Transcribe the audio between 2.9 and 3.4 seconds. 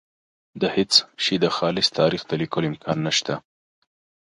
نشته.